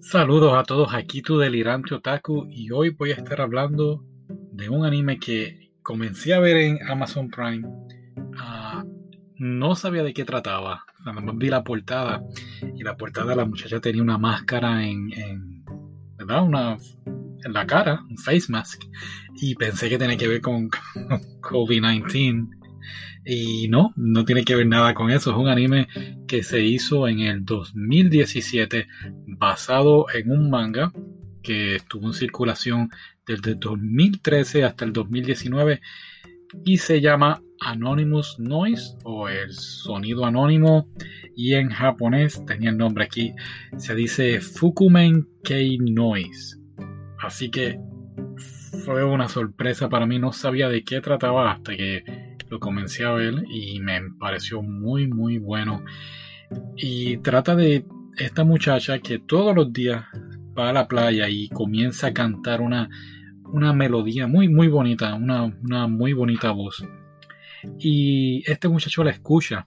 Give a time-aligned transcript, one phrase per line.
[0.00, 4.02] Saludos a todos, aquí tu delirante otaku y hoy voy a estar hablando
[4.52, 7.68] de un anime que comencé a ver en Amazon Prime.
[8.38, 8.82] Ah,
[9.36, 12.22] no sabía de qué trataba, nada más vi la portada
[12.74, 15.64] y la portada la muchacha tenía una máscara en, en.
[16.18, 16.76] Una
[17.44, 18.84] en la cara, un face mask
[19.36, 20.68] y pensé que tenía que ver con
[21.40, 22.59] COVID-19
[23.24, 25.30] y no, no tiene que ver nada con eso.
[25.30, 25.88] Es un anime
[26.26, 28.86] que se hizo en el 2017
[29.26, 30.92] basado en un manga
[31.42, 32.90] que estuvo en circulación
[33.26, 35.80] desde 2013 hasta el 2019
[36.64, 40.88] y se llama Anonymous Noise o el sonido anónimo
[41.36, 43.32] y en japonés tenía el nombre aquí
[43.76, 46.58] se dice Fukumen Kei Noise
[47.20, 47.78] así que
[48.84, 52.02] fue una sorpresa para mí no sabía de qué trataba hasta que
[52.50, 55.84] lo comencé a ver y me pareció muy muy bueno.
[56.76, 60.04] Y trata de esta muchacha que todos los días
[60.58, 62.88] va a la playa y comienza a cantar una,
[63.44, 66.84] una melodía muy muy bonita una, una muy bonita voz.
[67.78, 69.66] Y este muchacho la escucha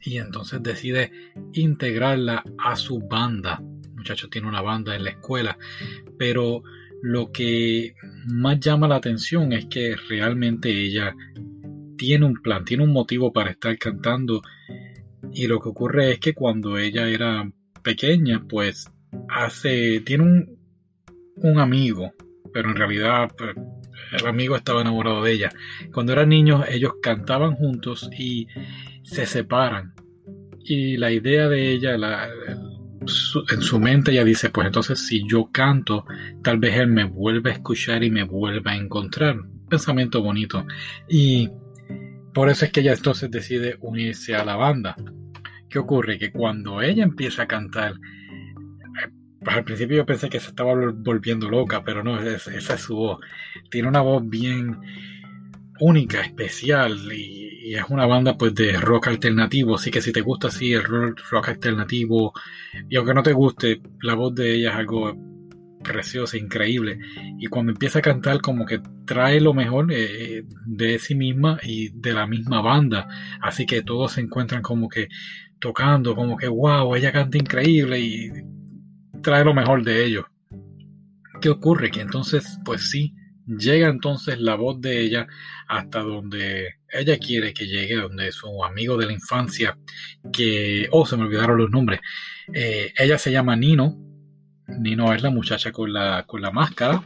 [0.00, 1.12] y entonces decide
[1.52, 3.62] integrarla a su banda.
[3.84, 5.56] El muchacho tiene una banda en la escuela
[6.18, 6.62] pero
[7.00, 7.94] lo que
[8.26, 11.14] más llama la atención es que realmente ella
[11.98, 14.40] tiene un plan, tiene un motivo para estar cantando.
[15.32, 17.50] Y lo que ocurre es que cuando ella era
[17.82, 18.90] pequeña, pues
[19.28, 20.58] hace, tiene un,
[21.36, 22.12] un amigo,
[22.52, 23.54] pero en realidad pues,
[24.12, 25.50] el amigo estaba enamorado de ella.
[25.92, 28.46] Cuando eran niños, ellos cantaban juntos y
[29.02, 29.94] se separan.
[30.64, 32.28] Y la idea de ella, la,
[33.50, 36.04] en su mente ella dice, pues entonces si yo canto,
[36.42, 39.36] tal vez él me vuelva a escuchar y me vuelva a encontrar.
[39.68, 40.66] Pensamiento bonito.
[41.08, 41.48] Y
[42.38, 44.94] por eso es que ella entonces decide unirse a la banda.
[45.68, 46.20] ¿Qué ocurre?
[46.20, 49.10] Que cuando ella empieza a cantar, eh,
[49.44, 53.18] al principio yo pensé que se estaba volviendo loca, pero no, esa es su voz.
[53.68, 54.78] Tiene una voz bien
[55.80, 60.46] única, especial y, es una banda pues de rock alternativo, así que si te gusta
[60.46, 62.32] así el rock alternativo
[62.88, 65.12] y aunque no te guste, la voz de ella es algo
[65.82, 66.98] preciosa, increíble.
[67.38, 71.90] Y cuando empieza a cantar, como que trae lo mejor eh, de sí misma y
[71.90, 73.08] de la misma banda.
[73.40, 75.08] Así que todos se encuentran como que
[75.58, 78.30] tocando, como que wow, ella canta increíble y
[79.22, 80.24] trae lo mejor de ellos.
[81.40, 81.90] ¿Qué ocurre?
[81.90, 83.14] Que entonces, pues sí,
[83.46, 85.26] llega entonces la voz de ella
[85.68, 89.78] hasta donde ella quiere que llegue, donde su amigo de la infancia,
[90.32, 92.00] que, oh, se me olvidaron los nombres,
[92.52, 94.07] eh, ella se llama Nino,
[94.68, 97.02] Nino es la muchacha con la, con la máscara.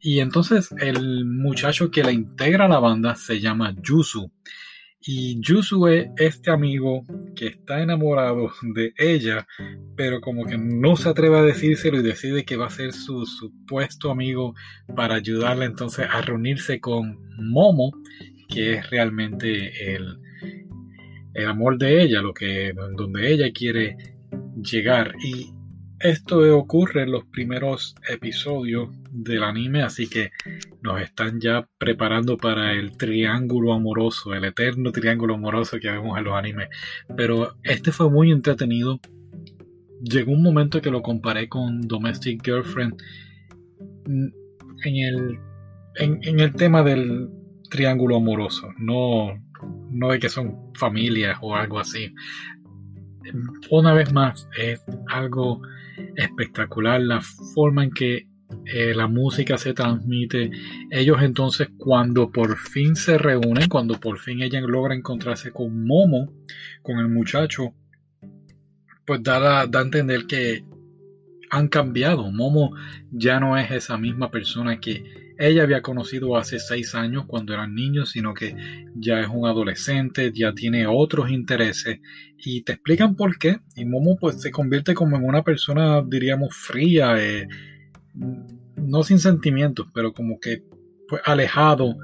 [0.00, 4.30] Y entonces el muchacho que la integra a la banda se llama Yusu.
[5.02, 7.04] Y Yusu es este amigo
[7.34, 9.46] que está enamorado de ella,
[9.96, 13.24] pero como que no se atreve a decírselo y decide que va a ser su
[13.24, 14.54] supuesto amigo
[14.94, 17.92] para ayudarle entonces a reunirse con Momo,
[18.46, 20.18] que es realmente el,
[21.32, 23.96] el amor de ella, lo que donde ella quiere
[24.62, 25.14] llegar.
[25.24, 25.50] Y
[26.00, 30.30] esto ocurre en los primeros episodios del anime, así que
[30.82, 36.24] nos están ya preparando para el triángulo amoroso, el eterno triángulo amoroso que vemos en
[36.24, 36.68] los animes.
[37.16, 39.00] Pero este fue muy entretenido.
[40.02, 42.94] Llegó un momento que lo comparé con Domestic Girlfriend
[44.06, 45.38] en el,
[45.96, 47.28] en, el tema del
[47.68, 49.38] triángulo amoroso, no,
[49.90, 52.14] no de que son familias o algo así.
[53.70, 55.62] Una vez más, es algo
[56.16, 58.26] espectacular la forma en que
[58.64, 60.50] eh, la música se transmite.
[60.90, 66.32] Ellos entonces cuando por fin se reúnen, cuando por fin ella logra encontrarse con Momo,
[66.82, 67.74] con el muchacho,
[69.04, 70.64] pues da, da a entender que
[71.50, 72.30] han cambiado.
[72.30, 72.74] Momo
[73.10, 77.74] ya no es esa misma persona que ella había conocido hace seis años cuando eran
[77.74, 78.54] niños, sino que
[78.94, 81.98] ya es un adolescente, ya tiene otros intereses
[82.36, 83.58] y te explican por qué.
[83.74, 87.48] Y Momo pues se convierte como en una persona, diríamos, fría, eh,
[88.76, 90.62] no sin sentimientos, pero como que
[91.08, 91.96] pues, alejado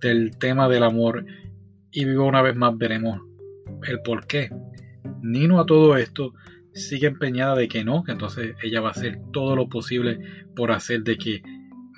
[0.00, 1.26] del tema del amor.
[1.90, 3.20] Y vivo una vez más veremos
[3.86, 4.48] el por qué.
[5.20, 6.32] Nino a todo esto
[6.72, 10.18] sigue empeñada de que no, que entonces ella va a hacer todo lo posible
[10.56, 11.42] por hacer de que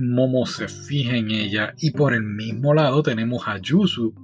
[0.00, 4.14] Momo se fija en ella y por el mismo lado tenemos a Yusu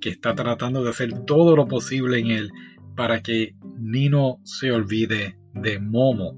[0.00, 2.50] que está tratando de hacer todo lo posible en él
[2.96, 6.36] para que Nino se olvide de Momo.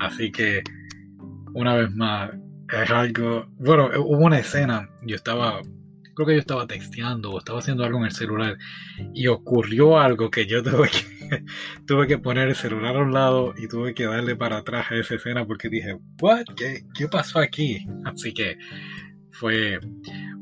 [0.00, 0.62] Así que
[1.54, 2.30] una vez más
[2.72, 5.60] es algo, bueno, hubo una escena, yo estaba
[6.14, 8.58] creo que yo estaba texteando o estaba haciendo algo en el celular
[9.14, 11.44] y ocurrió algo que yo tuve que,
[11.86, 14.96] tuve que poner el celular a un lado y tuve que darle para atrás a
[14.96, 16.44] esa escena porque dije, ¿what?
[16.56, 17.86] ¿Qué, qué pasó aquí?
[18.04, 18.58] Así que
[19.32, 19.80] fue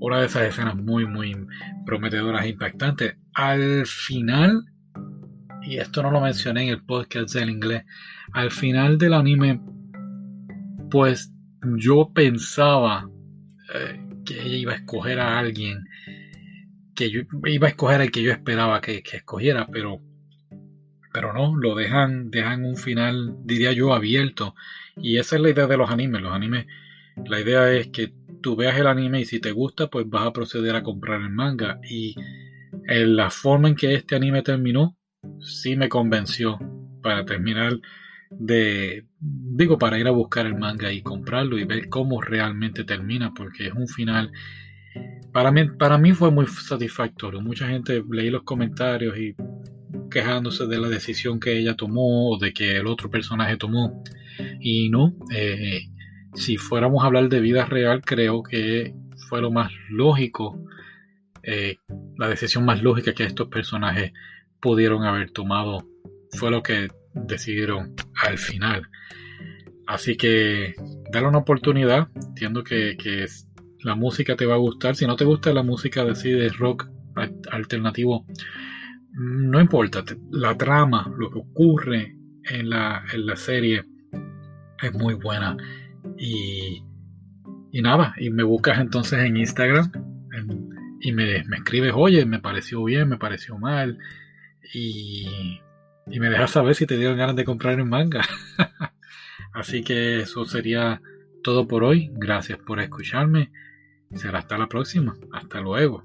[0.00, 1.34] una de esas escenas muy, muy
[1.86, 3.16] prometedoras e impactantes.
[3.34, 4.64] Al final,
[5.62, 7.84] y esto no lo mencioné en el podcast del inglés,
[8.32, 9.60] al final del anime,
[10.90, 11.32] pues
[11.76, 13.08] yo pensaba
[13.74, 15.88] eh, que ella iba a escoger a alguien,
[16.94, 20.00] que yo iba a escoger al que yo esperaba que, escogiera, pero,
[21.12, 24.54] pero no, lo dejan, dejan un final, diría yo, abierto.
[24.96, 26.22] Y esa es la idea de los animes.
[26.22, 26.66] Los animes,
[27.26, 30.32] la idea es que tú veas el anime y si te gusta, pues vas a
[30.32, 31.80] proceder a comprar el manga.
[31.88, 32.14] Y
[32.86, 34.96] en la forma en que este anime terminó,
[35.40, 36.58] sí me convenció
[37.02, 37.80] para terminar
[38.30, 43.34] de, digo, para ir a buscar el manga y comprarlo y ver cómo realmente termina,
[43.34, 44.30] porque es un final,
[45.32, 47.40] para mí, para mí fue muy satisfactorio.
[47.40, 49.34] Mucha gente leí los comentarios y
[50.10, 54.02] quejándose de la decisión que ella tomó o de que el otro personaje tomó.
[54.60, 55.80] Y no, eh,
[56.34, 58.94] si fuéramos a hablar de vida real, creo que
[59.28, 60.64] fue lo más lógico,
[61.42, 61.78] eh,
[62.16, 64.12] la decisión más lógica que estos personajes
[64.60, 65.86] pudieron haber tomado
[66.32, 68.88] fue lo que decidieron al final.
[69.86, 70.74] Así que
[71.12, 72.08] dale una oportunidad.
[72.14, 72.96] Entiendo que,
[73.82, 74.94] la música te va a gustar.
[74.94, 76.88] Si no te gusta la música de, de rock
[77.50, 78.26] alternativo,
[79.12, 80.04] no importa.
[80.30, 82.14] La trama, lo que ocurre
[82.44, 83.84] en la, en la serie
[84.82, 85.56] es muy buena.
[86.18, 86.82] Y,
[87.72, 89.90] y nada, y me buscas entonces en Instagram
[91.00, 93.98] y me, me escribes, oye, me pareció bien, me pareció mal.
[94.74, 95.60] Y
[96.10, 98.22] y me dejas saber si te dieron ganas de comprar un manga.
[99.52, 101.00] Así que eso sería
[101.42, 102.10] todo por hoy.
[102.14, 103.50] Gracias por escucharme.
[104.14, 105.16] Será hasta la próxima.
[105.32, 106.04] Hasta luego.